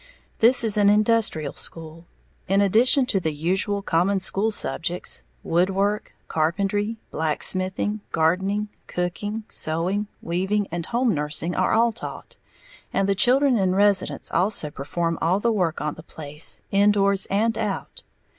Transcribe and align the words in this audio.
This 0.39 0.63
is 0.63 0.77
an 0.77 0.89
industrial 0.89 1.53
school, 1.53 2.07
in 2.47 2.59
addition 2.59 3.05
to 3.05 3.19
the 3.19 3.35
usual 3.35 3.83
common 3.83 4.19
school 4.19 4.49
subjects, 4.49 5.21
woodwork, 5.43 6.15
carpentry, 6.27 6.97
blacksmithing, 7.11 8.01
gardening, 8.11 8.69
cooking, 8.87 9.43
sewing, 9.47 10.07
weaving 10.19 10.65
and 10.71 10.87
home 10.87 11.13
nursing 11.13 11.53
are 11.53 11.73
all 11.73 11.91
taught, 11.91 12.35
and 12.91 13.07
the 13.07 13.13
children 13.13 13.57
in 13.59 13.75
residence 13.75 14.31
also 14.31 14.71
perform 14.71 15.19
all 15.21 15.39
the 15.39 15.51
work 15.51 15.81
on 15.81 15.93
the 15.93 16.01
place, 16.01 16.61
indoors 16.71 17.27
and 17.27 17.55
out. 17.55 18.01